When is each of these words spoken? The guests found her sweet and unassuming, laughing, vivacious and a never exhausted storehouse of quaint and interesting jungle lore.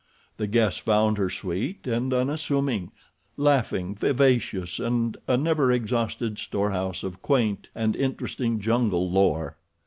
The 0.37 0.47
guests 0.47 0.79
found 0.79 1.19
her 1.19 1.29
sweet 1.29 1.85
and 1.85 2.11
unassuming, 2.11 2.91
laughing, 3.37 3.93
vivacious 3.93 4.79
and 4.79 5.15
a 5.27 5.37
never 5.37 5.71
exhausted 5.71 6.39
storehouse 6.39 7.03
of 7.03 7.21
quaint 7.21 7.69
and 7.75 7.95
interesting 7.95 8.59
jungle 8.59 9.11
lore. 9.11 9.57